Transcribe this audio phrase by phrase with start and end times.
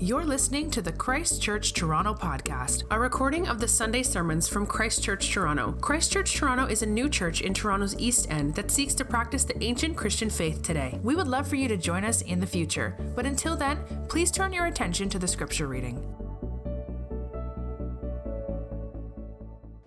[0.00, 4.66] You're listening to the Christ Church Toronto podcast, a recording of the Sunday sermons from
[4.66, 5.72] Christ Church Toronto.
[5.80, 9.44] Christ Church Toronto is a new church in Toronto's East End that seeks to practice
[9.44, 10.98] the ancient Christian faith today.
[11.04, 13.78] We would love for you to join us in the future, but until then,
[14.08, 16.04] please turn your attention to the scripture reading.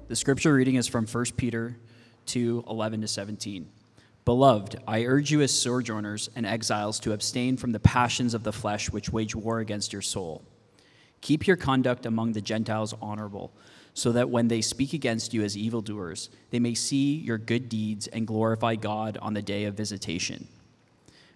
[0.07, 1.77] The scripture reading is from 1 Peter
[2.27, 3.69] 2 11 to 17.
[4.27, 8.51] Beloved, I urge you as sojourners and exiles to abstain from the passions of the
[8.51, 10.43] flesh which wage war against your soul.
[11.21, 13.53] Keep your conduct among the Gentiles honorable,
[13.93, 18.07] so that when they speak against you as evildoers, they may see your good deeds
[18.07, 20.49] and glorify God on the day of visitation.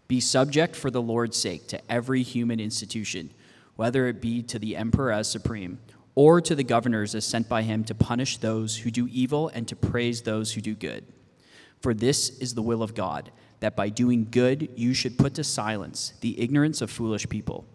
[0.09, 3.29] Be subject for the Lord's sake to every human institution,
[3.77, 5.79] whether it be to the emperor as supreme,
[6.13, 9.65] or to the governors as sent by him to punish those who do evil and
[9.69, 11.05] to praise those who do good.
[11.81, 15.43] For this is the will of God, that by doing good you should put to
[15.43, 17.65] silence the ignorance of foolish people.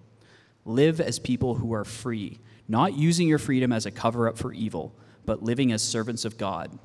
[0.65, 2.39] Live as people who are free,
[2.69, 6.39] not using your freedom as a cover up for evil, but living as servants of
[6.39, 6.79] God.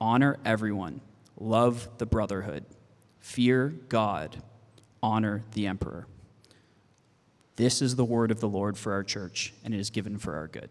[0.00, 1.00] Honor everyone,
[1.38, 2.64] love the brotherhood,
[3.18, 4.42] fear God,
[5.02, 6.06] honor the emperor.
[7.56, 10.36] This is the word of the Lord for our church, and it is given for
[10.36, 10.70] our good.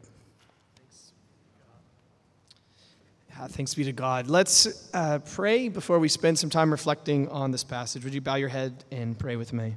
[3.40, 4.28] Uh, thanks be to God.
[4.28, 8.04] Let's uh, pray before we spend some time reflecting on this passage.
[8.04, 9.76] Would you bow your head and pray with me?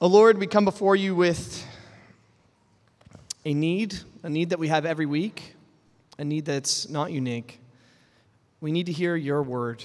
[0.00, 1.64] Oh Lord, we come before you with
[3.44, 5.54] a need, a need that we have every week,
[6.18, 7.60] a need that's not unique.
[8.60, 9.84] We need to hear your word.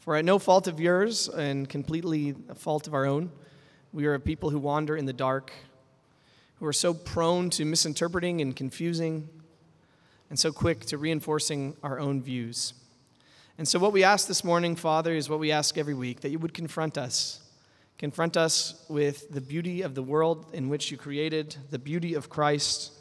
[0.00, 3.32] For at no fault of yours and completely a fault of our own,
[3.94, 5.50] we are a people who wander in the dark,
[6.56, 9.30] who are so prone to misinterpreting and confusing
[10.30, 12.72] and so quick to reinforcing our own views.
[13.58, 16.30] And so, what we ask this morning, Father, is what we ask every week that
[16.30, 17.40] you would confront us.
[17.98, 22.30] Confront us with the beauty of the world in which you created, the beauty of
[22.30, 22.92] Christ.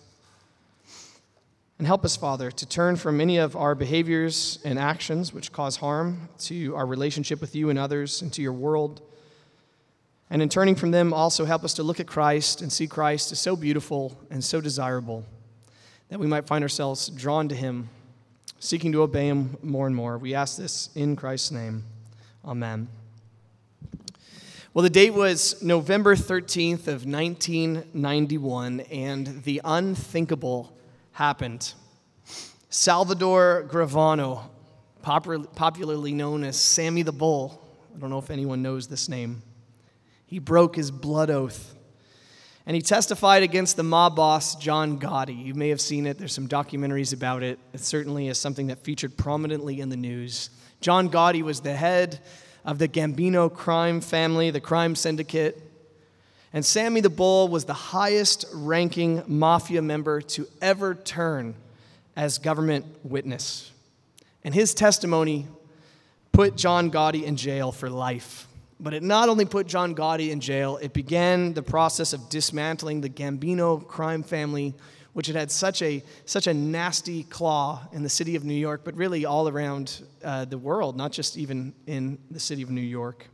[1.77, 5.77] And help us, Father, to turn from any of our behaviors and actions which cause
[5.77, 9.01] harm to our relationship with you and others and to your world.
[10.29, 13.31] And in turning from them, also help us to look at Christ and see Christ
[13.31, 15.23] as so beautiful and so desirable
[16.09, 17.89] that we might find ourselves drawn to him,
[18.59, 20.17] seeking to obey him more and more.
[20.17, 21.83] We ask this in Christ's name.
[22.43, 22.87] Amen.
[24.73, 30.75] Well, the date was November 13th of 1991, and the unthinkable
[31.13, 31.73] happened.
[32.69, 34.43] Salvador Gravano,
[35.01, 37.61] popularly known as Sammy the Bull,
[37.95, 39.41] I don't know if anyone knows this name,
[40.27, 41.75] he broke his blood oath
[42.69, 45.43] and he testified against the mob boss, John Gotti.
[45.43, 47.57] You may have seen it, there's some documentaries about it.
[47.73, 50.51] It certainly is something that featured prominently in the news.
[50.79, 52.19] John Gotti was the head
[52.63, 55.59] of the Gambino crime family, the crime syndicate.
[56.53, 61.55] And Sammy the Bull was the highest ranking mafia member to ever turn
[62.15, 63.71] as government witness.
[64.43, 65.47] And his testimony
[66.31, 68.47] put John Gotti in jail for life.
[68.79, 73.01] But it not only put John Gotti in jail, it began the process of dismantling
[73.01, 74.73] the Gambino crime family,
[75.13, 78.81] which had had such a, such a nasty claw in the city of New York,
[78.85, 82.79] but really all around uh, the world, not just even in the city of New
[82.79, 83.27] York.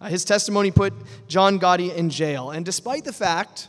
[0.00, 0.92] Uh, his testimony put
[1.28, 2.50] John Gotti in jail.
[2.50, 3.68] And despite the fact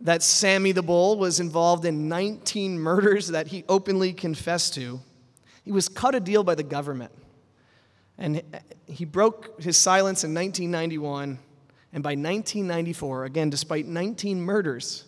[0.00, 5.00] that Sammy the Bull was involved in 19 murders that he openly confessed to,
[5.64, 7.12] he was cut a deal by the government.
[8.18, 8.42] And
[8.86, 11.38] he broke his silence in 1991,
[11.92, 15.04] and by 1994, again, despite 19 murders,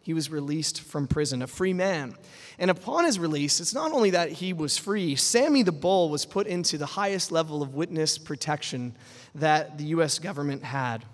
[0.00, 2.14] he was released from prison, a free man.
[2.58, 6.26] And upon his release, it's not only that he was free, Sammy the Bull was
[6.26, 8.94] put into the highest level of witness protection
[9.34, 11.04] that the US government had.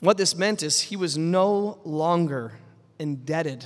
[0.00, 2.52] What this meant is he was no longer
[2.98, 3.64] indebted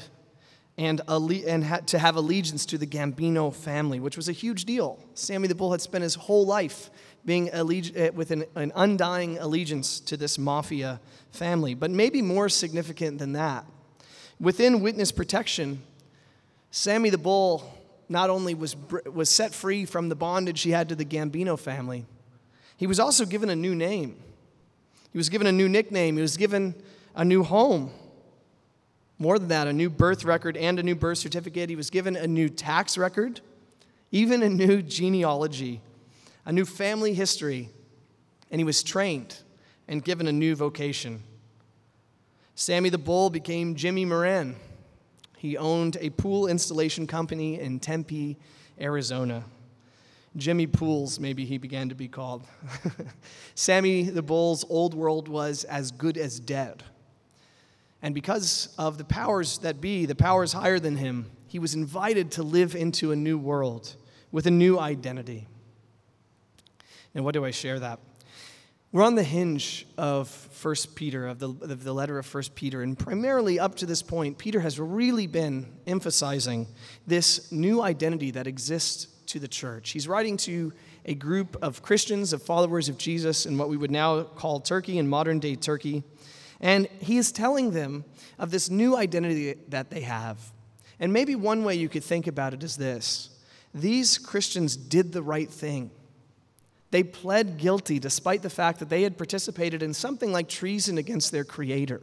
[0.80, 4.98] and, and to have allegiance to the Gambino family, which was a huge deal.
[5.12, 6.90] Sammy the Bull had spent his whole life
[7.26, 10.98] being eh, with an, an undying allegiance to this mafia
[11.32, 11.74] family.
[11.74, 13.66] But maybe more significant than that,
[14.40, 15.82] within witness protection,
[16.70, 17.62] Sammy the Bull
[18.08, 18.74] not only was,
[19.12, 22.06] was set free from the bondage he had to the Gambino family,
[22.78, 24.16] he was also given a new name.
[25.12, 26.16] He was given a new nickname.
[26.16, 26.74] He was given
[27.14, 27.90] a new home.
[29.20, 31.68] More than that, a new birth record and a new birth certificate.
[31.68, 33.42] He was given a new tax record,
[34.10, 35.82] even a new genealogy,
[36.46, 37.68] a new family history,
[38.50, 39.36] and he was trained
[39.86, 41.22] and given a new vocation.
[42.54, 44.56] Sammy the Bull became Jimmy Moran.
[45.36, 48.38] He owned a pool installation company in Tempe,
[48.80, 49.44] Arizona.
[50.34, 52.46] Jimmy Pools, maybe he began to be called.
[53.54, 56.84] Sammy the Bull's old world was as good as dead.
[58.02, 62.32] And because of the powers that be, the powers higher than him, he was invited
[62.32, 63.94] to live into a new world
[64.32, 65.48] with a new identity.
[67.14, 67.98] And what do I share that?
[68.92, 72.82] We're on the hinge of 1 Peter, of the, of the letter of 1 Peter,
[72.82, 76.66] and primarily up to this point, Peter has really been emphasizing
[77.06, 79.90] this new identity that exists to the church.
[79.90, 80.72] He's writing to
[81.04, 84.98] a group of Christians, of followers of Jesus, in what we would now call Turkey,
[84.98, 86.02] in modern day Turkey.
[86.60, 88.04] And he is telling them
[88.38, 90.38] of this new identity that they have.
[90.98, 93.30] And maybe one way you could think about it is this
[93.74, 95.90] these Christians did the right thing.
[96.90, 101.30] They pled guilty despite the fact that they had participated in something like treason against
[101.30, 102.00] their Creator.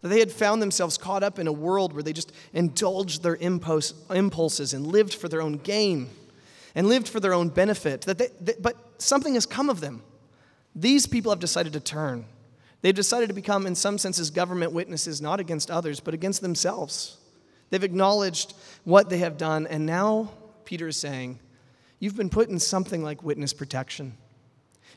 [0.00, 3.36] That they had found themselves caught up in a world where they just indulged their
[3.36, 6.08] impulses and lived for their own gain
[6.74, 8.02] and lived for their own benefit.
[8.02, 10.02] That they, they, but something has come of them.
[10.74, 12.26] These people have decided to turn.
[12.80, 17.16] They've decided to become, in some senses, government witnesses, not against others, but against themselves.
[17.70, 18.54] They've acknowledged
[18.84, 20.30] what they have done, and now
[20.64, 21.40] Peter is saying,
[22.00, 24.16] You've been put in something like witness protection.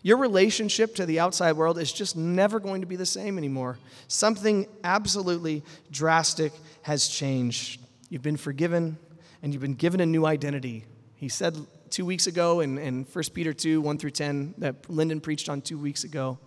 [0.04, 3.80] Your relationship to the outside world is just never going to be the same anymore.
[4.08, 7.82] Something absolutely drastic has changed.
[8.10, 8.98] You've been forgiven,
[9.42, 10.86] and you've been given a new identity
[11.22, 11.56] he said
[11.92, 15.62] two weeks ago in, in 1 Peter 2 1 through 10 that Lyndon preached on
[15.62, 16.40] two weeks ago.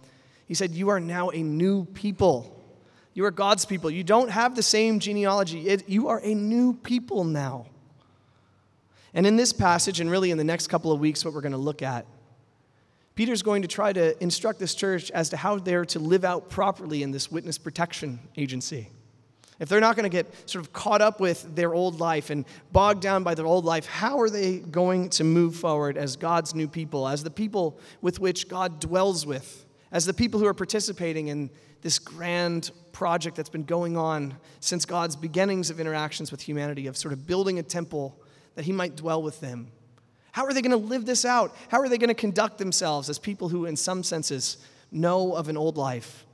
[0.47, 2.51] He said, You are now a new people.
[3.15, 3.91] You are God's people.
[3.91, 5.69] You don't have the same genealogy.
[5.69, 7.67] It, you are a new people now.
[9.15, 11.53] And in this passage, and really in the next couple of weeks, what we're going
[11.53, 12.07] to look at,
[13.15, 16.51] Peter's going to try to instruct this church as to how they're to live out
[16.51, 18.91] properly in this witness protection agency.
[19.61, 22.45] If they're not going to get sort of caught up with their old life and
[22.73, 26.57] bogged down by their old life, how are they going to move forward as God's
[26.57, 29.64] new people, as the people with which God dwells with,
[29.95, 31.49] as the people who are participating in
[31.81, 36.99] this grand project that's been going on since God's beginnings of interactions with humanity, of
[36.99, 38.21] sort of building a temple
[38.57, 39.69] that He might dwell with them?
[40.33, 41.57] How are they going to live this out?
[41.69, 44.59] How are they going to conduct themselves as people who, in some senses,
[44.93, 46.27] know of an old life?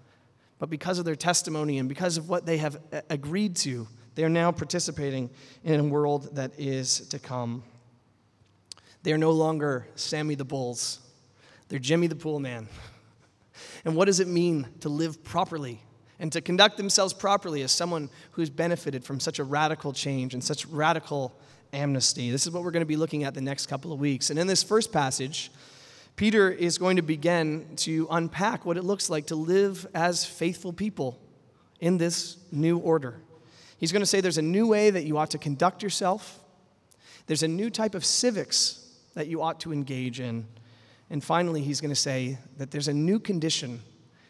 [0.60, 4.22] but because of their testimony and because of what they have uh, agreed to, they
[4.22, 5.30] are now participating
[5.64, 7.64] in a world that is to come.
[9.02, 11.00] They are no longer Sammy the Bulls,
[11.68, 12.68] they're Jimmy the Pool Man.
[13.84, 15.80] And what does it mean to live properly
[16.18, 20.44] and to conduct themselves properly as someone who's benefited from such a radical change and
[20.44, 21.34] such radical
[21.72, 22.30] amnesty?
[22.30, 24.30] This is what we're going to be looking at the next couple of weeks.
[24.30, 25.50] And in this first passage,
[26.16, 30.72] Peter is going to begin to unpack what it looks like to live as faithful
[30.72, 31.18] people
[31.80, 33.16] in this new order.
[33.78, 36.38] He's going to say there's a new way that you ought to conduct yourself,
[37.26, 40.46] there's a new type of civics that you ought to engage in.
[41.10, 43.82] And finally, he's going to say that there's a new condition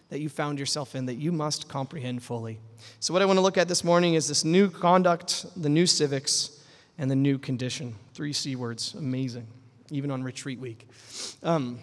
[0.09, 2.59] that you found yourself in that you must comprehend fully.
[2.99, 5.87] So, what I want to look at this morning is this new conduct, the new
[5.87, 6.59] civics,
[6.99, 7.95] and the new condition.
[8.15, 8.95] Three C words.
[8.95, 9.47] Amazing
[9.91, 10.89] even on retreat week.
[11.43, 11.81] Um,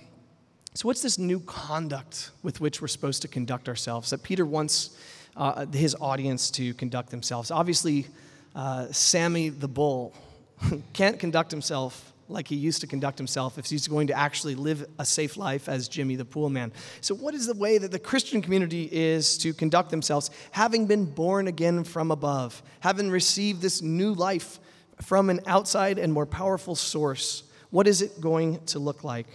[0.73, 4.97] so, what's this new conduct with which we're supposed to conduct ourselves that Peter wants
[5.35, 7.51] uh, his audience to conduct themselves?
[7.51, 8.07] Obviously,
[8.55, 10.13] uh, Sammy the bull
[10.93, 14.85] can't conduct himself like he used to conduct himself if he's going to actually live
[14.99, 16.71] a safe life as Jimmy the pool man.
[17.01, 21.05] So, what is the way that the Christian community is to conduct themselves, having been
[21.05, 24.59] born again from above, having received this new life
[25.01, 27.43] from an outside and more powerful source?
[27.69, 29.27] What is it going to look like?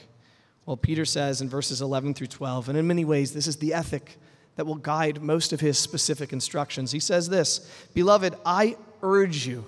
[0.66, 3.74] Well, Peter says in verses 11 through 12, and in many ways, this is the
[3.74, 4.16] ethic
[4.56, 6.92] that will guide most of his specific instructions.
[6.92, 9.64] He says this Beloved, I urge you,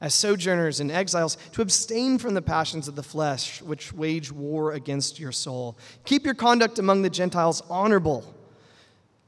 [0.00, 4.72] as sojourners and exiles, to abstain from the passions of the flesh, which wage war
[4.72, 5.76] against your soul.
[6.04, 8.34] Keep your conduct among the Gentiles honorable,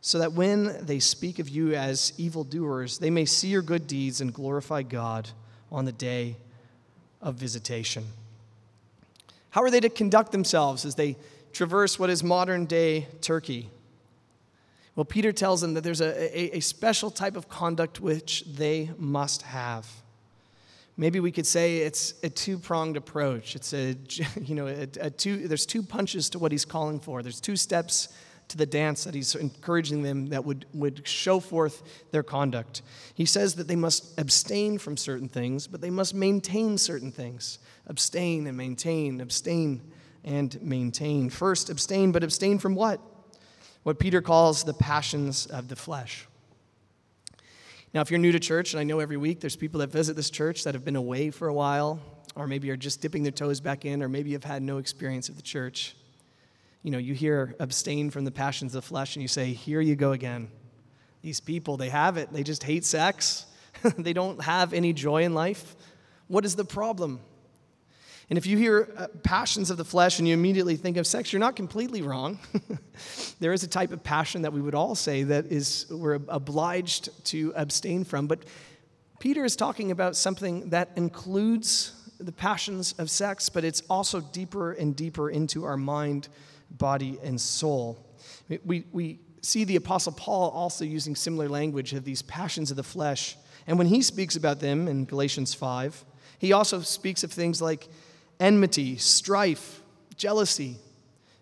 [0.01, 4.21] so that when they speak of you as evildoers, they may see your good deeds
[4.21, 5.29] and glorify God
[5.71, 6.37] on the day
[7.21, 8.05] of visitation.
[9.51, 11.17] How are they to conduct themselves as they
[11.53, 13.69] traverse what is modern day Turkey?
[14.97, 18.91] Well, Peter tells them that there's a, a, a special type of conduct which they
[18.99, 20.02] must have.
[20.97, 23.57] Maybe we could say it's a two-pronged approach.
[23.57, 23.97] It's a,
[24.41, 27.23] you know, a, a two, there's two punches to what he's calling for.
[27.23, 28.09] There's two steps
[28.49, 32.83] to the dance that he's encouraging them that would, would show forth their conduct.
[33.15, 37.59] He says that they must abstain from certain things, but they must maintain certain things.
[37.87, 39.81] Abstain and maintain, abstain
[40.25, 41.31] and maintain.
[41.31, 43.01] First, abstain, but abstain from what?
[43.85, 46.29] What Peter calls the passions of the flesh.
[47.95, 50.17] Now, if you're new to church, and I know every week there's people that visit
[50.17, 52.01] this church that have been away for a while,
[52.35, 55.29] or maybe you're just dipping their toes back in, or maybe you've had no experience
[55.29, 55.95] of the church.
[56.83, 59.81] You know, you hear abstain from the passions of the flesh, and you say, Here
[59.83, 60.51] you go again.
[61.21, 62.33] These people, they have it.
[62.33, 63.45] They just hate sex.
[63.99, 65.77] they don't have any joy in life.
[66.29, 67.21] What is the problem?
[68.31, 71.33] And if you hear uh, passions of the flesh and you immediately think of sex,
[71.33, 72.39] you're not completely wrong.
[73.41, 77.11] there is a type of passion that we would all say that is we're obliged
[77.27, 78.45] to abstain from, but
[79.19, 84.73] Peter is talking about something that includes the passions of sex, but it's also deeper
[84.73, 86.29] and deeper into our mind,
[86.71, 88.05] body, and soul.
[88.65, 92.83] We, we see the Apostle Paul also using similar language of these passions of the
[92.83, 93.37] flesh.
[93.67, 96.05] And when he speaks about them in Galatians 5,
[96.39, 97.89] he also speaks of things like
[98.43, 99.81] enmity, strife,
[100.17, 100.77] jealousy,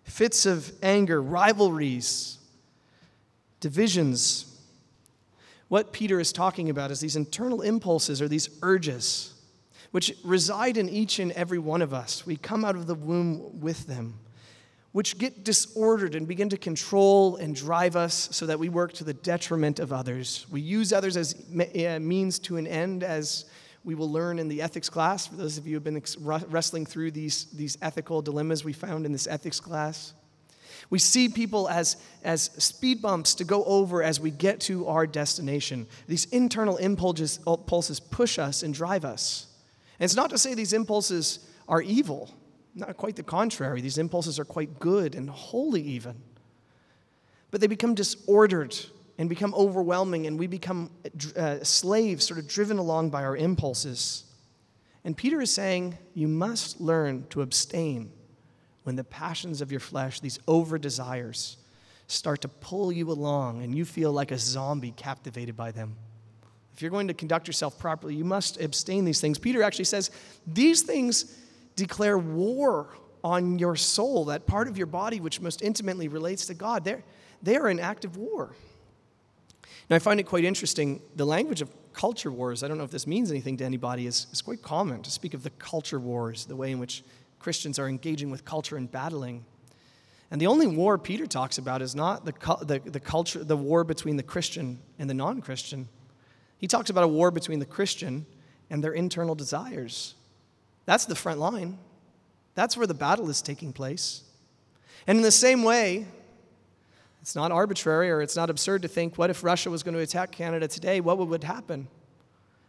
[0.03, 2.37] fits of anger, rivalries,
[3.59, 4.45] divisions.
[5.67, 9.33] What Peter is talking about is these internal impulses or these urges
[9.91, 12.25] which reside in each and every one of us.
[12.25, 14.19] We come out of the womb with them,
[14.93, 19.03] which get disordered and begin to control and drive us so that we work to
[19.03, 20.45] the detriment of others.
[20.49, 23.45] We use others as eh, means to an end, as
[23.83, 25.27] we will learn in the ethics class.
[25.27, 26.01] For those of you who have been
[26.49, 30.13] wrestling through these, these ethical dilemmas we found in this ethics class,
[30.89, 35.07] we see people as, as speed bumps to go over as we get to our
[35.07, 35.87] destination.
[36.07, 39.47] These internal impulses, uh, impulses push us and drive us.
[39.99, 42.29] And it's not to say these impulses are evil,
[42.75, 43.81] not quite the contrary.
[43.81, 46.15] These impulses are quite good and holy, even.
[47.51, 48.75] But they become disordered
[49.17, 50.89] and become overwhelming, and we become
[51.35, 54.23] uh, slaves, sort of driven along by our impulses.
[55.03, 58.11] And Peter is saying, You must learn to abstain
[58.83, 61.57] when the passions of your flesh, these over desires,
[62.07, 65.95] start to pull you along and you feel like a zombie captivated by them.
[66.73, 69.37] If you're going to conduct yourself properly, you must abstain these things.
[69.37, 70.11] Peter actually says,
[70.47, 71.37] These things
[71.75, 72.89] declare war
[73.23, 76.83] on your soul, that part of your body which most intimately relates to God.
[76.83, 77.03] They're,
[77.41, 78.55] they are in active war.
[79.91, 81.01] Now, I find it quite interesting.
[81.17, 84.25] The language of culture wars, I don't know if this means anything to anybody, is,
[84.31, 87.03] is quite common to speak of the culture wars, the way in which
[87.39, 89.43] Christians are engaging with culture and battling.
[90.31, 92.31] And the only war Peter talks about is not the,
[92.61, 95.89] the, the culture, the war between the Christian and the non Christian.
[96.57, 98.25] He talks about a war between the Christian
[98.69, 100.15] and their internal desires.
[100.85, 101.77] That's the front line.
[102.55, 104.23] That's where the battle is taking place.
[105.05, 106.05] And in the same way,
[107.21, 110.01] it's not arbitrary or it's not absurd to think what if Russia was going to
[110.01, 111.01] attack Canada today?
[111.01, 111.87] What would happen?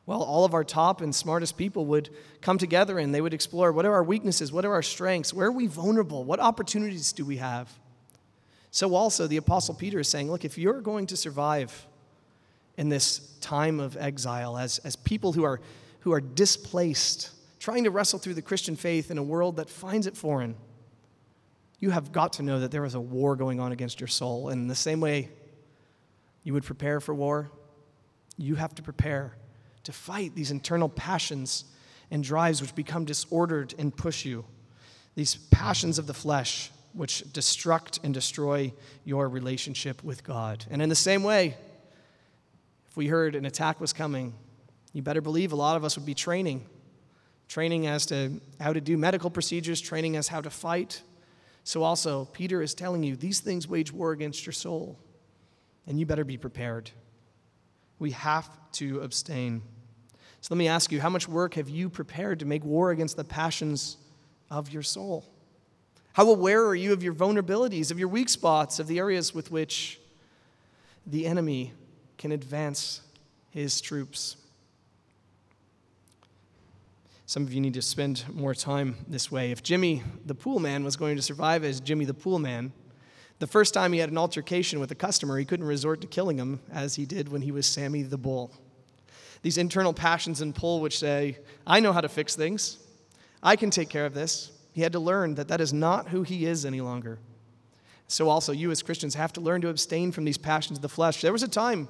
[0.04, 3.72] Well, all of our top and smartest people would come together and they would explore
[3.72, 4.52] what are our weaknesses?
[4.52, 5.32] What are our strengths?
[5.32, 6.24] Where are we vulnerable?
[6.24, 7.72] What opportunities do we have?
[8.70, 11.86] So, also, the Apostle Peter is saying, look, if you're going to survive
[12.76, 15.60] in this time of exile as, as people who are,
[16.00, 17.30] who are displaced,
[17.60, 20.56] trying to wrestle through the Christian faith in a world that finds it foreign,
[21.82, 24.50] you have got to know that there is a war going on against your soul.
[24.50, 25.30] And in the same way
[26.44, 27.50] you would prepare for war,
[28.38, 29.36] you have to prepare
[29.82, 31.64] to fight these internal passions
[32.12, 34.44] and drives which become disordered and push you.
[35.16, 38.72] These passions of the flesh which destruct and destroy
[39.04, 40.64] your relationship with God.
[40.70, 41.56] And in the same way,
[42.88, 44.34] if we heard an attack was coming,
[44.92, 46.64] you better believe a lot of us would be training.
[47.48, 51.02] Training as to how to do medical procedures, training as how to fight,
[51.64, 54.98] so, also, Peter is telling you these things wage war against your soul,
[55.86, 56.90] and you better be prepared.
[57.98, 59.62] We have to abstain.
[60.40, 63.16] So, let me ask you how much work have you prepared to make war against
[63.16, 63.96] the passions
[64.50, 65.24] of your soul?
[66.14, 69.50] How aware are you of your vulnerabilities, of your weak spots, of the areas with
[69.50, 70.00] which
[71.06, 71.72] the enemy
[72.18, 73.02] can advance
[73.50, 74.36] his troops?
[77.32, 79.52] Some of you need to spend more time this way.
[79.52, 82.74] If Jimmy the pool man was going to survive as Jimmy the pool man,
[83.38, 86.36] the first time he had an altercation with a customer, he couldn't resort to killing
[86.36, 88.52] him as he did when he was Sammy the bull.
[89.40, 92.76] These internal passions and pull which say, I know how to fix things,
[93.42, 94.52] I can take care of this.
[94.74, 97.18] He had to learn that that is not who he is any longer.
[98.08, 100.88] So, also, you as Christians have to learn to abstain from these passions of the
[100.90, 101.22] flesh.
[101.22, 101.88] There was a time,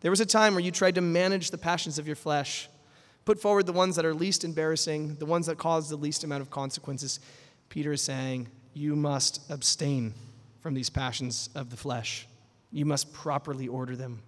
[0.00, 2.68] there was a time where you tried to manage the passions of your flesh
[3.24, 6.42] Put forward the ones that are least embarrassing, the ones that cause the least amount
[6.42, 7.20] of consequences.
[7.68, 10.14] Peter is saying, You must abstain
[10.60, 12.26] from these passions of the flesh.
[12.72, 14.22] You must properly order them.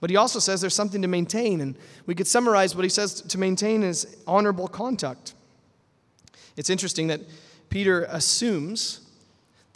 [0.00, 3.20] But he also says there's something to maintain, and we could summarize what he says
[3.20, 5.34] to maintain is honorable conduct.
[6.56, 7.20] It's interesting that
[7.68, 9.00] Peter assumes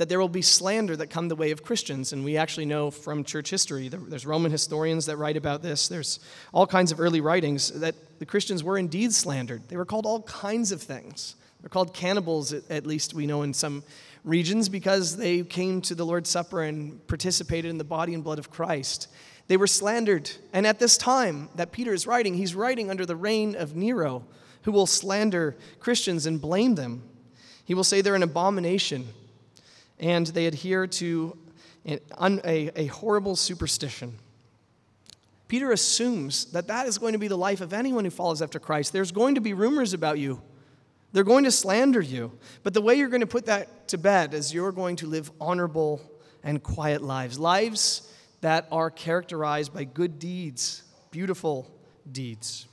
[0.02, 2.12] that there will be slander that come the way of Christians.
[2.12, 5.86] And we actually know from church history, there's Roman historians that write about this.
[5.86, 6.18] There's
[6.52, 9.62] all kinds of early writings that the Christians were indeed slandered.
[9.68, 11.36] They were called all kinds of things.
[11.60, 13.84] They're called cannibals, at least we know in some
[14.24, 18.40] regions, because they came to the Lord's Supper and participated in the body and blood
[18.40, 19.06] of Christ.
[19.46, 20.28] They were slandered.
[20.52, 24.24] And at this time that Peter is writing, he's writing under the reign of Nero,
[24.62, 27.04] who will slander Christians and blame them.
[27.64, 29.06] He will say they're an abomination
[29.98, 31.36] and they adhere to
[31.86, 34.18] a, a, horrible superstition.
[35.48, 38.58] Peter assumes that that is going to be the life of anyone who follows after
[38.58, 38.92] Christ.
[38.92, 40.40] There's going to be rumors about you.
[41.12, 42.32] They're going to slander you.
[42.62, 45.30] But the way you're going to put that to bed is you're going to live
[45.40, 46.00] honorable
[46.42, 48.08] and quiet lives, lives
[48.40, 51.70] that are characterized by good deeds, beautiful
[52.10, 52.66] deeds.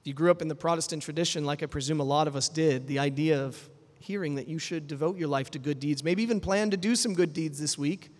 [0.00, 2.48] If you grew up in the Protestant tradition, like I presume a lot of us
[2.48, 3.68] did, the idea of
[4.02, 6.96] hearing that you should devote your life to good deeds, maybe even plan to do
[6.96, 8.10] some good deeds this week,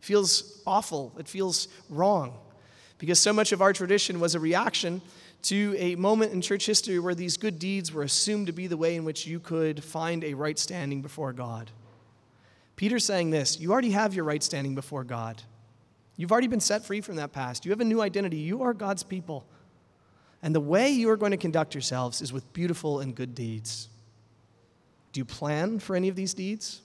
[0.00, 1.12] feels awful.
[1.18, 2.38] It feels wrong.
[2.98, 5.00] Because so much of our tradition was a reaction
[5.42, 8.76] to a moment in church history where these good deeds were assumed to be the
[8.76, 11.70] way in which you could find a right standing before God.
[12.76, 15.42] Peter's saying this you already have your right standing before God.
[16.16, 17.64] You've already been set free from that past.
[17.64, 18.38] You have a new identity.
[18.38, 19.46] You are God's people.
[20.42, 23.89] And the way you are going to conduct yourselves is with beautiful and good deeds.
[25.12, 26.80] Do you plan for any of these deeds?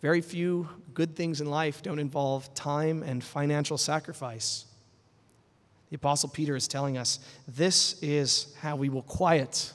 [0.00, 4.66] Very few good things in life don't involve time and financial sacrifice.
[5.90, 9.72] The Apostle Peter is telling us this is how we will quiet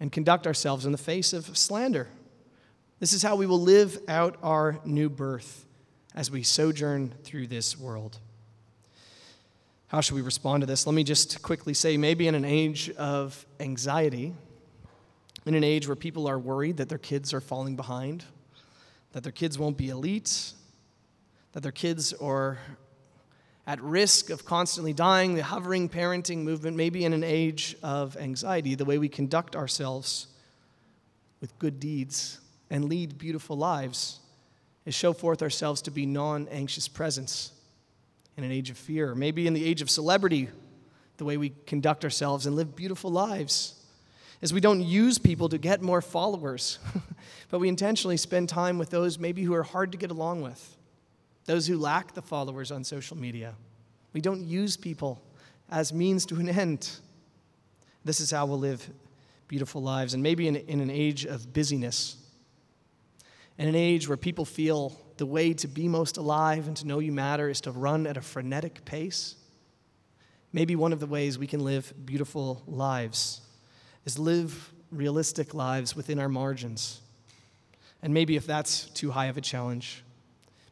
[0.00, 2.08] and conduct ourselves in the face of slander.
[3.00, 5.64] This is how we will live out our new birth
[6.14, 8.18] as we sojourn through this world.
[9.86, 10.86] How should we respond to this?
[10.86, 14.34] Let me just quickly say maybe in an age of anxiety,
[15.48, 18.22] in an age where people are worried that their kids are falling behind,
[19.12, 20.52] that their kids won't be elite,
[21.52, 22.58] that their kids are
[23.66, 28.74] at risk of constantly dying, the hovering parenting movement, maybe in an age of anxiety,
[28.74, 30.26] the way we conduct ourselves
[31.40, 34.20] with good deeds and lead beautiful lives
[34.84, 37.52] is show forth ourselves to be non anxious presence
[38.36, 39.14] in an age of fear.
[39.14, 40.50] Maybe in the age of celebrity,
[41.16, 43.77] the way we conduct ourselves and live beautiful lives
[44.40, 46.78] is we don't use people to get more followers,
[47.50, 50.76] but we intentionally spend time with those maybe who are hard to get along with,
[51.46, 53.54] those who lack the followers on social media.
[54.12, 55.20] We don't use people
[55.70, 56.88] as means to an end.
[58.04, 58.88] This is how we'll live
[59.48, 60.14] beautiful lives.
[60.14, 62.16] And maybe in, in an age of busyness,
[63.58, 67.00] in an age where people feel the way to be most alive and to know
[67.00, 69.34] you matter is to run at a frenetic pace,
[70.52, 73.40] maybe one of the ways we can live beautiful lives
[74.04, 77.00] is live realistic lives within our margins.
[78.02, 80.02] And maybe if that's too high of a challenge,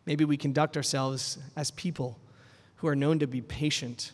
[0.07, 2.19] maybe we conduct ourselves as people
[2.77, 4.13] who are known to be patient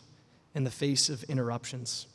[0.55, 2.07] in the face of interruptions.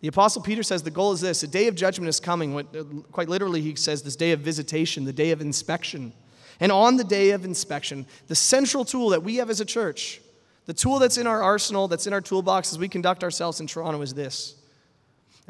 [0.00, 2.54] The Apostle Peter says the goal is this a day of judgment is coming.
[2.54, 6.12] What, uh, quite literally, he says this day of visitation, the day of inspection.
[6.58, 10.20] And on the day of inspection, the central tool that we have as a church,
[10.66, 13.66] the tool that's in our arsenal, that's in our toolbox as we conduct ourselves in
[13.66, 14.56] Toronto, is this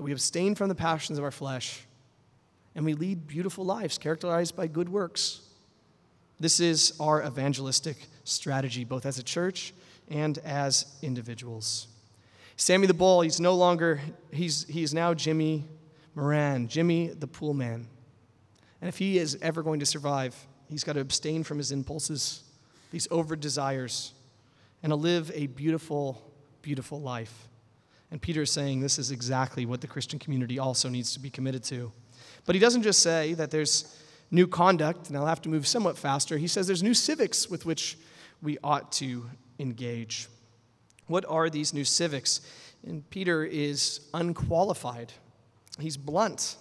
[0.03, 1.87] that we abstain from the passions of our flesh,
[2.75, 5.43] and we lead beautiful lives characterized by good works.
[6.41, 9.73] This is our evangelistic strategy, both as a church
[10.11, 11.87] and as individuals.
[12.57, 14.01] Sammy the Bull, he's no longer,
[14.33, 15.69] he's, he's now Jimmy
[16.17, 17.87] Moran, Jimmy the Pool Man.
[18.81, 20.35] And if he is ever going to survive,
[20.69, 22.43] he's got to abstain from his impulses,
[22.91, 24.15] these over desires,
[24.83, 26.21] and to live a beautiful,
[26.61, 27.47] beautiful life.
[28.12, 31.31] And Peter is saying this is exactly what the Christian community also needs to be
[31.31, 31.90] committed to.
[32.44, 33.98] But he doesn't just say that there's
[34.31, 36.37] new conduct, and I'll have to move somewhat faster.
[36.37, 37.96] He says there's new civics with which
[38.42, 40.29] we ought to engage.
[41.07, 42.42] What are these new civics?
[42.87, 45.14] And Peter is unqualified,
[45.81, 46.57] he's blunt.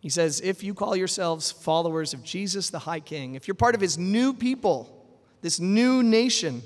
[0.00, 3.74] He says, If you call yourselves followers of Jesus, the High King, if you're part
[3.74, 5.06] of his new people,
[5.42, 6.62] this new nation,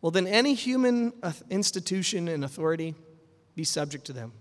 [0.00, 2.94] well, then any human uh, institution and authority
[3.54, 4.32] be subject to them.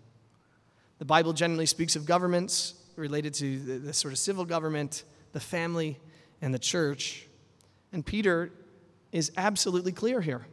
[1.00, 5.40] The Bible generally speaks of governments related to the, the sort of civil government, the
[5.40, 6.00] family,
[6.42, 7.28] and the church.
[7.92, 8.52] And Peter
[9.12, 10.46] is absolutely clear here.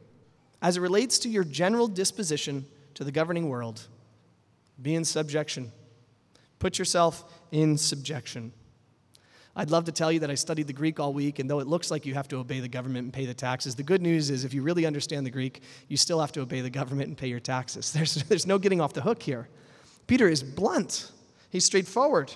[0.61, 3.87] As it relates to your general disposition to the governing world,
[4.81, 5.73] be in subjection.
[6.59, 8.53] Put yourself in subjection.
[9.55, 11.67] I'd love to tell you that I studied the Greek all week, and though it
[11.67, 14.31] looks like you have to obey the government and pay the taxes, the good news
[14.31, 17.19] is if you really understand the Greek, you still have to obey the government and
[17.19, 17.93] pay your taxes.
[18.03, 19.49] There's, there's no getting off the hook here.
[20.07, 21.13] Peter is blunt,
[21.51, 22.33] he's straightforward.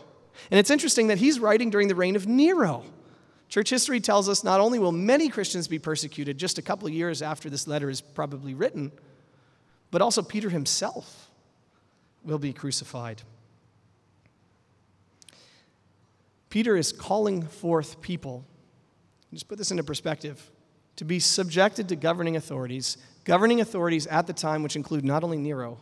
[0.51, 2.85] And it's interesting that he's writing during the reign of Nero.
[3.49, 6.93] Church history tells us not only will many Christians be persecuted just a couple of
[6.93, 8.93] years after this letter is probably written,
[9.91, 11.31] but also Peter himself
[12.25, 13.23] will be crucified.
[16.49, 18.45] Peter is calling forth people,
[19.33, 20.51] just put this into perspective,
[20.97, 25.37] to be subjected to governing authorities, governing authorities at the time, which include not only
[25.37, 25.79] Nero,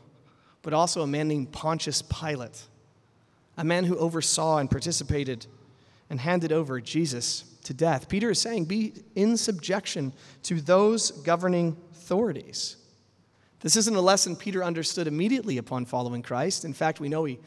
[0.63, 2.65] but also a man named Pontius Pilate,
[3.57, 5.47] a man who oversaw and participated
[6.11, 8.09] and handed over Jesus to death.
[8.09, 12.77] Peter is saying, be in subjection to those governing authorities.
[13.61, 16.65] This isn't a lesson Peter understood immediately upon following Christ.
[16.65, 17.39] In fact, we know he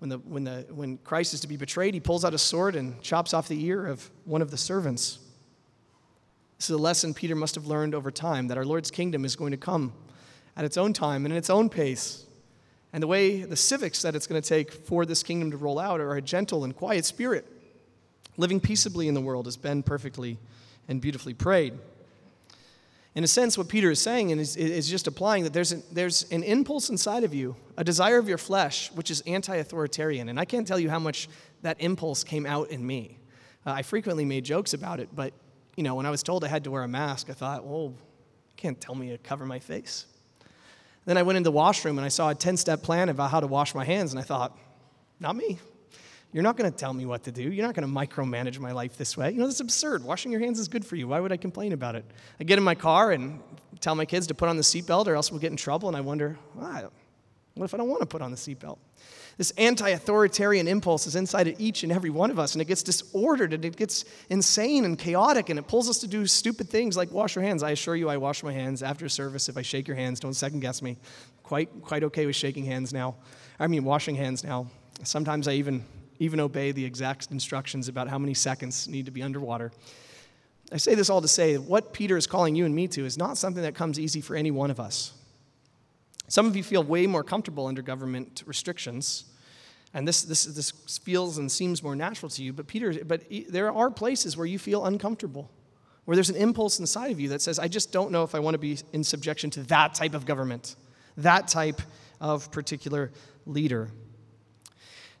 [0.00, 2.74] when, the, when, the, when Christ is to be betrayed, he pulls out a sword
[2.74, 5.18] and chops off the ear of one of the servants.
[6.56, 9.36] This is a lesson Peter must have learned over time that our Lord's kingdom is
[9.36, 9.92] going to come
[10.56, 12.24] at its own time and in its own pace.
[12.92, 15.78] And the way, the civics that it's going to take for this kingdom to roll
[15.78, 17.46] out are a gentle and quiet spirit,
[18.36, 20.38] living peaceably in the world, as Ben perfectly
[20.88, 21.74] and beautifully prayed.
[23.14, 26.44] In a sense, what Peter is saying is, is just applying that there's, there's an
[26.44, 30.28] impulse inside of you, a desire of your flesh, which is anti authoritarian.
[30.28, 31.28] And I can't tell you how much
[31.62, 33.18] that impulse came out in me.
[33.66, 35.32] Uh, I frequently made jokes about it, but
[35.76, 37.94] you know, when I was told I had to wear a mask, I thought, well,
[38.48, 40.06] you can't tell me to cover my face.
[41.04, 43.40] Then I went into the washroom and I saw a 10 step plan about how
[43.40, 44.56] to wash my hands, and I thought,
[45.18, 45.58] not me.
[46.32, 47.42] You're not going to tell me what to do.
[47.42, 49.32] You're not going to micromanage my life this way.
[49.32, 50.04] You know, that's absurd.
[50.04, 51.08] Washing your hands is good for you.
[51.08, 52.04] Why would I complain about it?
[52.38, 53.40] I get in my car and
[53.80, 55.96] tell my kids to put on the seatbelt or else we'll get in trouble, and
[55.96, 56.84] I wonder, ah,
[57.54, 58.78] what if I don't want to put on the seatbelt?
[59.38, 62.66] This anti authoritarian impulse is inside of each and every one of us, and it
[62.66, 66.68] gets disordered and it gets insane and chaotic, and it pulls us to do stupid
[66.68, 67.62] things like wash your hands.
[67.62, 69.48] I assure you, I wash my hands after service.
[69.48, 70.96] If I shake your hands, don't second guess me.
[71.42, 73.16] Quite, quite okay with shaking hands now.
[73.58, 74.68] I mean, washing hands now.
[75.02, 75.84] Sometimes I even
[76.20, 79.72] even obey the exact instructions about how many seconds need to be underwater.
[80.70, 83.18] I say this all to say what Peter is calling you and me to is
[83.18, 85.12] not something that comes easy for any one of us.
[86.28, 89.24] Some of you feel way more comfortable under government restrictions,
[89.92, 93.72] and this, this, this feels and seems more natural to you, but Peter, but there
[93.72, 95.50] are places where you feel uncomfortable,
[96.04, 98.38] where there's an impulse inside of you that says, I just don't know if I
[98.38, 100.76] want to be in subjection to that type of government,
[101.16, 101.80] that type
[102.20, 103.10] of particular
[103.46, 103.90] leader.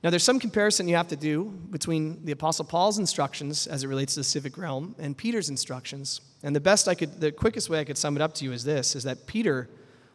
[0.02, 3.88] Now, there's some comparison you have to do between the Apostle Paul's instructions as it
[3.88, 6.22] relates to the civic realm and Peter's instructions.
[6.42, 8.52] And the best I could, the quickest way I could sum it up to you
[8.52, 9.68] is this: is that Peter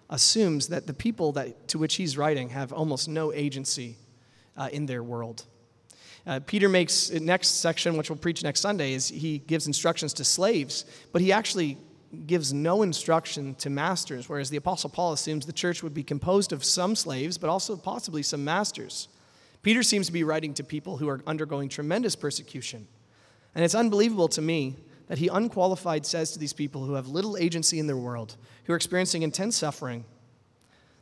[0.10, 3.98] assumes that the people that, to which he's writing have almost no agency
[4.58, 5.45] uh, in their world.
[6.26, 10.24] Uh, Peter makes next section, which we'll preach next Sunday, is he gives instructions to
[10.24, 11.78] slaves, but he actually
[12.26, 16.54] gives no instruction to masters, whereas the Apostle Paul assumes the church would be composed
[16.54, 19.10] of some slaves, but also possibly some masters.
[19.65, 22.88] Peter seems to be writing to people who are undergoing tremendous persecution.
[23.56, 24.75] And it's unbelievable to me
[25.08, 28.73] that he unqualified says to these people who have little agency in their world, who
[28.73, 30.06] are experiencing intense suffering,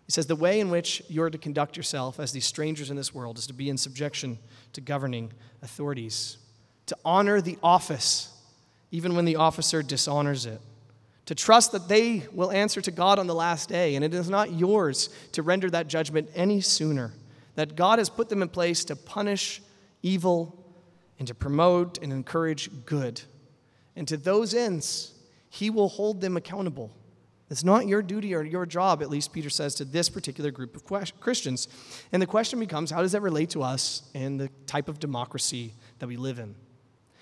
[0.05, 3.13] he says, The way in which you're to conduct yourself as these strangers in this
[3.13, 4.39] world is to be in subjection
[4.71, 6.37] to governing authorities,
[6.85, 8.31] to honor the office,
[8.91, 10.61] even when the officer dishonors it,
[11.25, 14.29] to trust that they will answer to God on the last day, and it is
[14.29, 17.11] not yours to render that judgment any sooner
[17.55, 19.61] that God has put them in place to punish
[20.01, 20.59] evil
[21.19, 23.21] and to promote and encourage good.
[23.95, 25.13] And to those ends,
[25.49, 26.91] He will hold them accountable.
[27.49, 30.75] It's not your duty or your job, at least Peter says, to this particular group
[30.75, 31.67] of Christians.
[32.11, 35.73] And the question becomes how does that relate to us and the type of democracy
[35.99, 36.55] that we live in?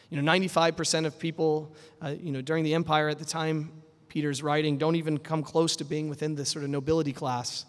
[0.09, 3.71] You know, 95% of people, uh, you know, during the empire at the time
[4.07, 7.65] Peter's writing don't even come close to being within this sort of nobility class.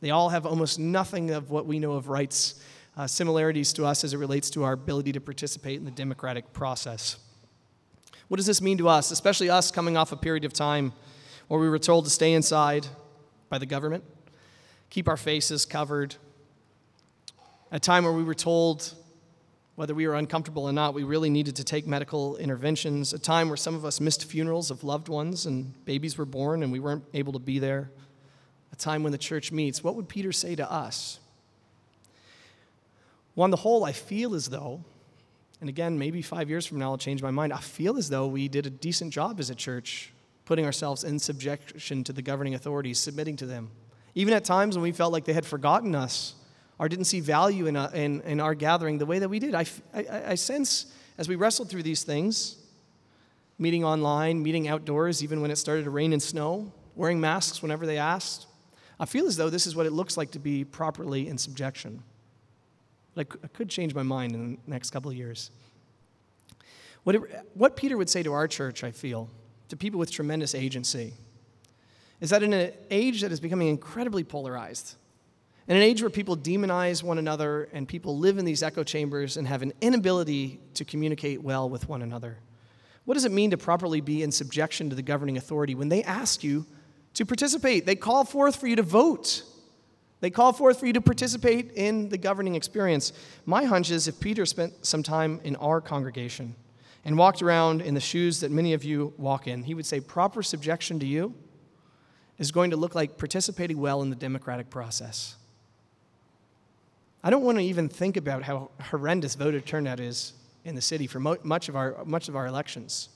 [0.00, 2.60] They all have almost nothing of what we know of rights,
[2.96, 6.52] uh, similarities to us as it relates to our ability to participate in the democratic
[6.52, 7.16] process.
[8.28, 10.92] What does this mean to us, especially us coming off a period of time
[11.48, 12.86] where we were told to stay inside
[13.48, 14.04] by the government,
[14.90, 16.16] keep our faces covered?
[17.72, 18.94] A time where we were told,
[19.76, 23.12] whether we were uncomfortable or not, we really needed to take medical interventions.
[23.12, 26.62] A time where some of us missed funerals of loved ones and babies were born
[26.62, 27.90] and we weren't able to be there
[28.72, 31.18] a time when the church meets, what would Peter say to us?
[33.34, 34.82] Well, on the whole, I feel as though,
[35.60, 38.26] and again, maybe five years from now I'll change my mind, I feel as though
[38.26, 40.12] we did a decent job as a church,
[40.44, 43.70] putting ourselves in subjection to the governing authorities, submitting to them.
[44.14, 46.34] Even at times when we felt like they had forgotten us
[46.78, 49.54] or didn't see value in, uh, in, in our gathering the way that we did.
[49.54, 50.86] I, I, I sense
[51.18, 52.56] as we wrestled through these things,
[53.58, 57.86] meeting online, meeting outdoors, even when it started to rain and snow, wearing masks whenever
[57.86, 58.46] they asked,
[58.98, 62.02] I feel as though this is what it looks like to be properly in subjection.
[63.14, 65.50] but I could change my mind in the next couple of years.
[67.04, 67.22] What, it,
[67.54, 69.28] what Peter would say to our church, I feel,
[69.68, 71.14] to people with tremendous agency,
[72.20, 74.96] is that in an age that is becoming incredibly polarized,
[75.68, 79.36] in an age where people demonize one another and people live in these echo chambers
[79.36, 82.38] and have an inability to communicate well with one another,
[83.04, 86.02] what does it mean to properly be in subjection to the governing authority when they
[86.02, 86.66] ask you
[87.16, 87.86] to participate?
[87.86, 89.42] They call forth for you to vote.
[90.20, 93.12] They call forth for you to participate in the governing experience.
[93.44, 96.54] My hunch is if Peter spent some time in our congregation
[97.04, 100.00] and walked around in the shoes that many of you walk in, he would say
[100.00, 101.34] proper subjection to you
[102.38, 105.36] is going to look like participating well in the democratic process.
[107.24, 111.06] I don't want to even think about how horrendous voter turnout is in the city
[111.06, 113.08] for mo- much, of our, much of our elections.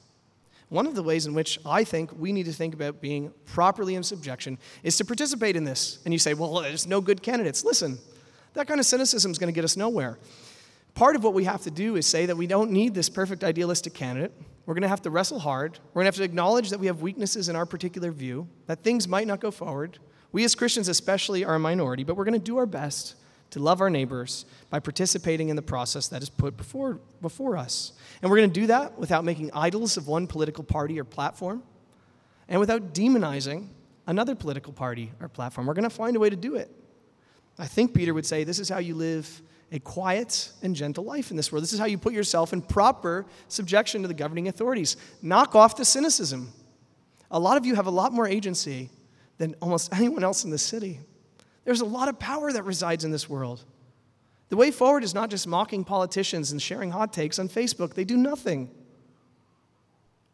[0.71, 3.97] One of the ways in which I think we need to think about being properly
[3.97, 5.99] in subjection is to participate in this.
[6.05, 7.65] And you say, well, there's no good candidates.
[7.65, 7.99] Listen,
[8.55, 10.19] that kind of cynicism is going to get us nowhere.
[10.95, 13.43] Part of what we have to do is say that we don't need this perfect
[13.43, 14.33] idealistic candidate.
[14.65, 15.81] We're going to have to wrestle hard.
[15.93, 18.85] We're going to have to acknowledge that we have weaknesses in our particular view, that
[18.85, 19.99] things might not go forward.
[20.31, 23.17] We as Christians, especially, are a minority, but we're going to do our best
[23.51, 27.93] to love our neighbors by participating in the process that is put before, before us.
[28.23, 31.63] And we're going to do that without making idols of one political party or platform
[32.49, 33.69] and without demonizing
[34.07, 35.67] another political party or platform.
[35.67, 36.71] We're going to find a way to do it.
[37.59, 41.31] I think Peter would say this is how you live a quiet and gentle life
[41.31, 41.63] in this world.
[41.63, 44.97] This is how you put yourself in proper subjection to the governing authorities.
[45.23, 46.53] Knock off the cynicism.
[47.31, 48.91] A lot of you have a lot more agency
[49.39, 51.01] than almost anyone else in the city.
[51.65, 53.65] There's a lot of power that resides in this world.
[54.49, 58.05] The way forward is not just mocking politicians and sharing hot takes on Facebook, they
[58.05, 58.71] do nothing.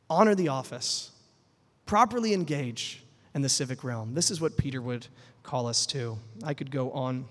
[0.09, 1.11] Honor the office,
[1.85, 3.03] properly engage
[3.35, 4.15] in the civic realm.
[4.15, 5.07] This is what Peter would
[5.43, 6.19] call us to.
[6.45, 7.27] I could go on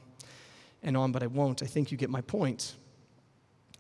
[0.84, 1.64] and on, but I won't.
[1.64, 2.76] I think you get my point.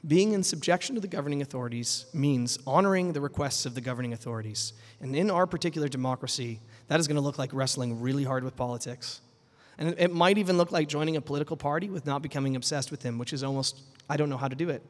[0.07, 4.73] Being in subjection to the governing authorities means honoring the requests of the governing authorities.
[5.01, 8.55] And in our particular democracy, that is going to look like wrestling really hard with
[8.55, 9.21] politics.
[9.77, 13.03] And it might even look like joining a political party with not becoming obsessed with
[13.03, 14.81] him, which is almost, I don't know how to do it.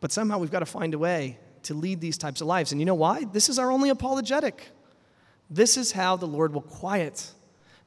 [0.00, 2.72] But somehow we've got to find a way to lead these types of lives.
[2.72, 3.24] And you know why?
[3.24, 4.70] This is our only apologetic.
[5.48, 7.32] This is how the Lord will quiet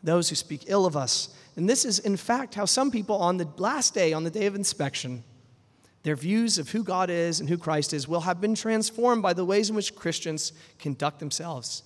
[0.03, 1.35] those who speak ill of us.
[1.55, 4.45] And this is, in fact, how some people on the last day, on the day
[4.45, 5.23] of inspection,
[6.03, 9.33] their views of who God is and who Christ is will have been transformed by
[9.33, 11.83] the ways in which Christians conduct themselves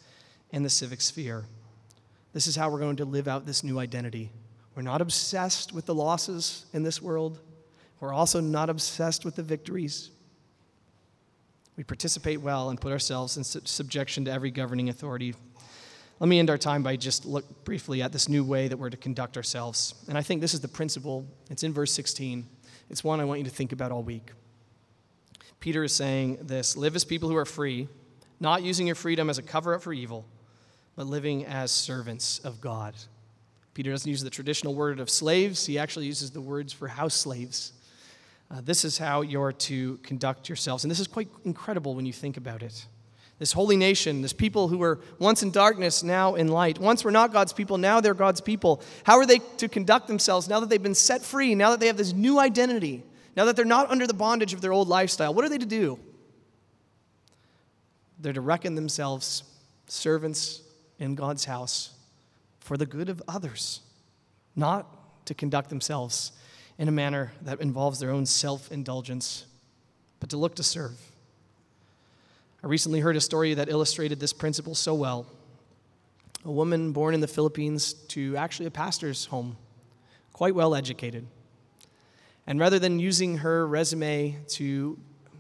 [0.51, 1.45] in the civic sphere.
[2.37, 4.29] This is how we're going to live out this new identity.
[4.75, 7.39] We're not obsessed with the losses in this world,
[7.99, 10.11] we're also not obsessed with the victories.
[11.77, 15.33] We participate well and put ourselves in subjection to every governing authority.
[16.19, 18.91] Let me end our time by just look briefly at this new way that we're
[18.91, 19.95] to conduct ourselves.
[20.07, 21.25] And I think this is the principle.
[21.49, 22.45] It's in verse 16.
[22.91, 24.31] It's one I want you to think about all week.
[25.59, 27.87] Peter is saying this live as people who are free,
[28.39, 30.23] not using your freedom as a cover up for evil
[30.97, 32.95] but living as servants of God.
[33.75, 37.13] Peter doesn't use the traditional word of slaves, he actually uses the words for house
[37.13, 37.71] slaves.
[38.49, 40.83] Uh, this is how you're to conduct yourselves.
[40.83, 42.85] And this is quite incredible when you think about it.
[43.39, 46.79] This holy nation, this people who were once in darkness, now in light.
[46.79, 48.81] Once were not God's people, now they're God's people.
[49.03, 51.87] How are they to conduct themselves now that they've been set free, now that they
[51.87, 53.03] have this new identity,
[53.35, 55.33] now that they're not under the bondage of their old lifestyle?
[55.33, 55.99] What are they to do?
[58.19, 59.43] They're to reckon themselves
[59.87, 60.63] servants
[60.99, 61.91] in God's house
[62.59, 63.81] for the good of others,
[64.55, 66.31] not to conduct themselves
[66.77, 69.45] in a manner that involves their own self indulgence,
[70.19, 70.99] but to look to serve.
[72.63, 75.25] I recently heard a story that illustrated this principle so well.
[76.43, 79.57] A woman born in the Philippines to actually a pastor's home,
[80.33, 81.27] quite well educated.
[82.47, 84.97] And rather than using her resume to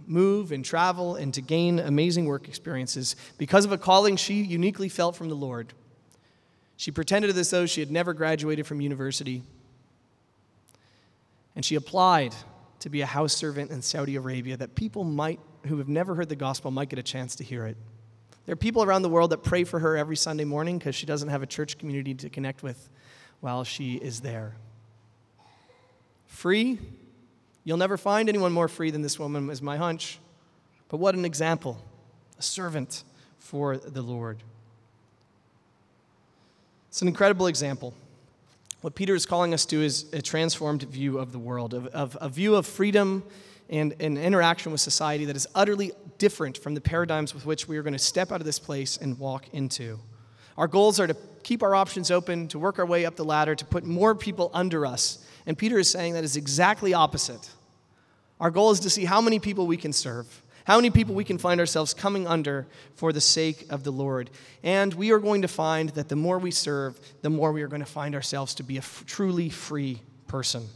[0.07, 4.89] move and travel and to gain amazing work experiences because of a calling she uniquely
[4.89, 5.73] felt from the Lord.
[6.77, 9.43] She pretended as though she had never graduated from university.
[11.55, 12.33] And she applied
[12.79, 16.29] to be a house servant in Saudi Arabia that people might, who have never heard
[16.29, 17.75] the gospel, might get a chance to hear it.
[18.45, 21.05] There are people around the world that pray for her every Sunday morning because she
[21.05, 22.89] doesn't have a church community to connect with
[23.41, 24.55] while she is there.
[26.27, 26.79] Free
[27.67, 30.19] You'll never find anyone more free than this woman, is my hunch.
[30.87, 31.77] But what an example
[32.39, 33.03] a servant
[33.39, 34.41] for the Lord.
[36.87, 37.93] It's an incredible example.
[38.79, 42.17] What Peter is calling us to is a transformed view of the world, of, of
[42.21, 43.21] a view of freedom
[43.69, 47.77] and an interaction with society that is utterly different from the paradigms with which we
[47.77, 49.99] are going to step out of this place and walk into.
[50.57, 53.55] Our goals are to keep our options open, to work our way up the ladder,
[53.55, 57.49] to put more people under us, And Peter is saying that is exactly opposite.
[58.39, 61.23] Our goal is to see how many people we can serve, how many people we
[61.23, 64.29] can find ourselves coming under for the sake of the Lord.
[64.61, 67.69] And we are going to find that the more we serve, the more we are
[67.69, 70.67] going to find ourselves to be a f- truly free person.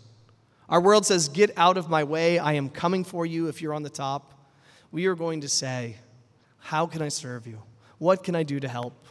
[0.70, 2.40] Our world says, Get out of my way.
[2.40, 4.34] I am coming for you if you're on the top.
[4.90, 5.98] We are going to say,
[6.60, 7.62] How can I serve you?
[7.98, 9.06] What can I do to help?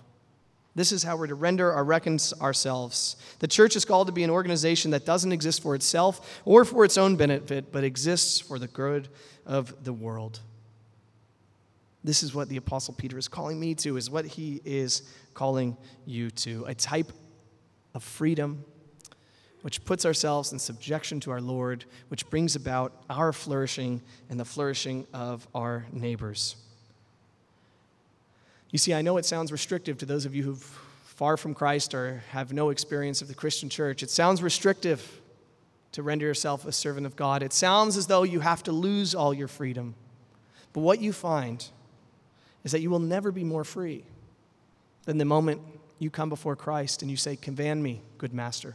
[0.75, 3.17] This is how we're to render or reckon ourselves.
[3.41, 6.85] The church is called to be an organization that doesn't exist for itself or for
[6.85, 9.09] its own benefit, but exists for the good
[9.45, 10.41] of the world.
[12.05, 15.03] This is what the Apostle Peter is calling me to, is what he is
[15.35, 17.13] calling you to a type
[17.95, 18.65] of freedom
[19.63, 24.45] which puts ourselves in subjection to our Lord, which brings about our flourishing and the
[24.45, 26.57] flourishing of our neighbors.
[28.71, 30.81] You see, I know it sounds restrictive to those of you who've
[31.21, 34.03] far from Christ or have no experience of the Christian church.
[34.03, 35.21] It sounds restrictive
[35.93, 37.43] to render yourself a servant of God.
[37.43, 39.95] It sounds as though you have to lose all your freedom.
[40.73, 41.63] But what you find
[42.65, 44.05] is that you will never be more free
[45.05, 45.61] than the moment
[45.99, 48.75] you come before Christ and you say, Command me, good master.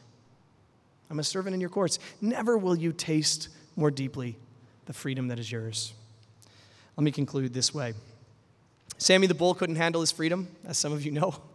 [1.09, 1.97] I'm a servant in your courts.
[2.21, 4.37] Never will you taste more deeply
[4.85, 5.93] the freedom that is yours.
[6.95, 7.95] Let me conclude this way
[8.97, 11.35] Sammy the Bull couldn't handle his freedom, as some of you know.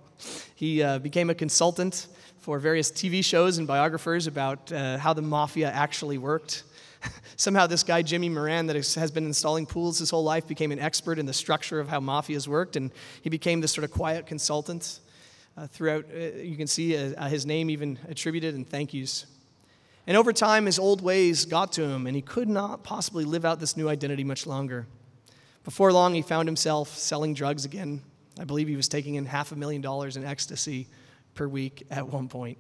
[0.55, 2.07] He uh, became a consultant
[2.41, 6.65] for various TV shows and biographers about uh, how the mafia actually worked.
[7.37, 10.79] Somehow, this guy, Jimmy Moran, that has been installing pools his whole life, became an
[10.79, 12.91] expert in the structure of how mafias worked, and
[13.23, 15.01] he became this sort of quiet consultant.
[15.57, 19.25] Uh, throughout, uh, you can see uh, his name even attributed in thank yous.
[20.07, 23.45] And over time, his old ways got to him, and he could not possibly live
[23.45, 24.87] out this new identity much longer.
[25.65, 28.03] Before long, he found himself selling drugs again.
[28.39, 30.89] I believe he was taking in half a million dollars in ecstasy
[31.35, 32.59] per week at one point.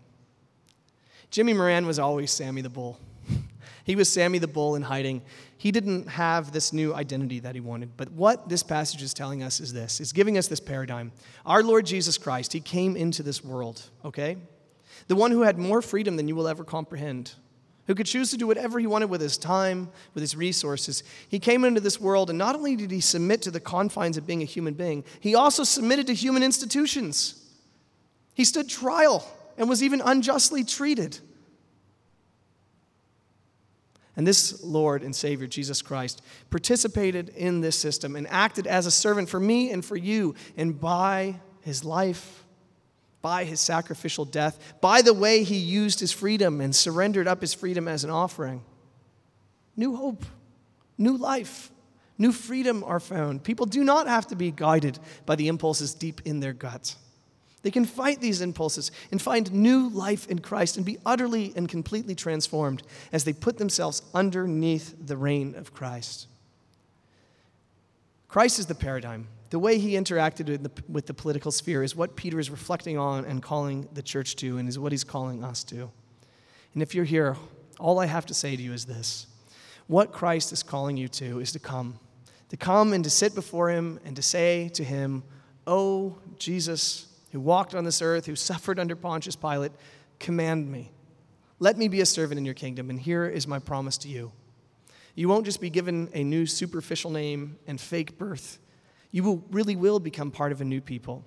[1.31, 2.99] Jimmy Moran was always Sammy the Bull.
[3.85, 5.23] he was Sammy the Bull in hiding.
[5.57, 7.97] He didn't have this new identity that he wanted.
[7.97, 11.13] But what this passage is telling us is this is giving us this paradigm.
[11.47, 14.37] Our Lord Jesus Christ, he came into this world, okay?
[15.07, 17.35] The one who had more freedom than you will ever comprehend
[17.91, 21.03] who could choose to do whatever he wanted with his time, with his resources.
[21.29, 24.29] He came into this world, and not only did he submit to the confines of
[24.29, 27.51] being a human being, he also submitted to human institutions.
[28.33, 31.19] He stood trial and was even unjustly treated.
[34.15, 38.93] And this Lord and Savior, Jesus Christ, participated in this system and acted as a
[38.93, 40.37] servant for me and for you.
[40.57, 42.45] And by his life,
[43.23, 47.55] by his sacrificial death, by the way he used his freedom and surrendered up his
[47.55, 48.63] freedom as an offering.
[49.77, 50.25] New hope,
[50.97, 51.71] new life,
[52.19, 53.45] new freedom are found.
[53.45, 56.97] People do not have to be guided by the impulses deep in their guts.
[57.63, 61.69] They can fight these impulses and find new life in Christ and be utterly and
[61.69, 66.27] completely transformed as they put themselves underneath the reign of Christ.
[68.29, 71.97] Christ is the paradigm the way he interacted with the, with the, political sphere is
[71.97, 75.43] what Peter is reflecting on and calling the church to, and is what he's calling
[75.43, 75.91] us to.
[76.73, 77.37] And if you're here,
[77.81, 79.27] all I have to say to you is this
[79.89, 81.99] what Christ is calling you to is to come,
[82.51, 85.25] to come and to sit before him and to say to him,
[85.67, 89.73] Oh, Jesus, who walked on this earth, who suffered under Pontius Pilate,
[90.21, 90.93] command me.
[91.59, 94.31] Let me be a servant in your kingdom, and here is my promise to you.
[95.17, 98.61] You won't just be given a new superficial name and fake birth
[99.11, 101.25] you will, really will become part of a new people.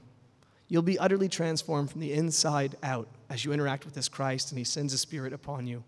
[0.68, 4.58] You'll be utterly transformed from the inside out as you interact with this Christ and
[4.58, 5.84] He sends a Spirit upon you.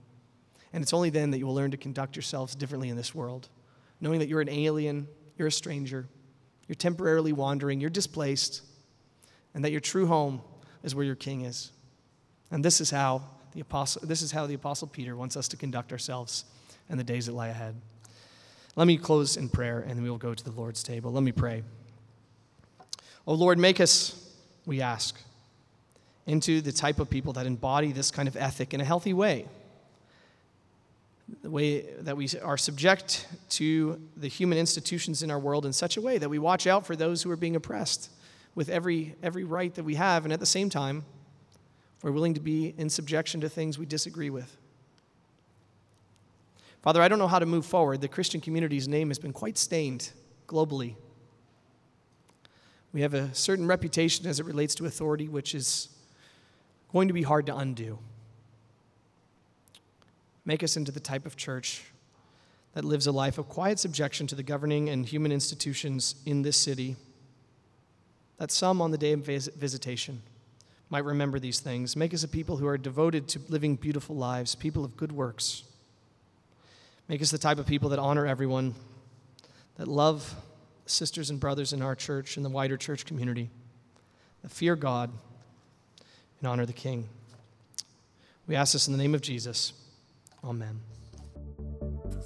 [0.74, 3.48] And it's only then that you will learn to conduct yourselves differently in this world,
[4.02, 6.08] knowing that you're an alien, you're a stranger,
[6.68, 8.62] you're temporarily wandering, you're displaced,
[9.54, 10.42] and that your true home
[10.84, 11.72] is where your King is.
[12.52, 15.58] And this is how the apostle, this is how the apostle Peter wants us to
[15.58, 16.46] conduct ourselves
[16.90, 17.80] in the days that lie ahead.
[18.76, 21.12] Let me close in prayer, and then we will go to the Lord's table.
[21.12, 21.64] Let me pray.
[23.28, 24.16] Oh Lord, make us,
[24.66, 25.20] we ask,
[26.28, 29.48] into the type of people that embody this kind of ethic in a healthy way.
[31.42, 35.98] The way that we are subject to the human institutions in our world in such
[35.98, 38.12] a way that we watch out for those who are being oppressed
[38.54, 41.04] with every, every right that we have, and at the same time,
[42.04, 44.56] we're willing to be in subjection to things we disagree with.
[46.84, 48.02] Father, I don't know how to move forward.
[48.02, 50.12] The Christian community's name has been quite stained
[50.48, 50.96] globally
[52.96, 55.90] we have a certain reputation as it relates to authority, which is
[56.94, 58.00] going to be hard to undo.
[60.46, 61.84] Make us into the type of church
[62.74, 66.56] that lives a life of quiet subjection to the governing and human institutions in this
[66.56, 66.96] city,
[68.38, 70.22] that some on the day of visitation
[70.90, 71.98] might remember these things.
[71.98, 75.64] Make us a people who are devoted to living beautiful lives, people of good works.
[77.10, 78.74] Make us the type of people that honor everyone,
[79.76, 80.34] that love
[80.86, 83.50] sisters and brothers in our church and the wider church community,
[84.42, 85.12] that fear God
[86.40, 87.10] and honor the King.
[88.48, 89.74] We ask this in the name of Jesus.
[90.44, 90.82] Amen.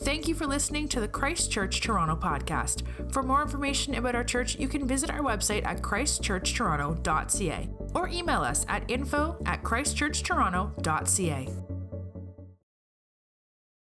[0.01, 2.83] Thank you for listening to the Christ Church Toronto podcast.
[3.11, 8.41] For more information about our church, you can visit our website at christchurchtoronto.ca or email
[8.41, 11.78] us at info at christchurchtoronto.ca.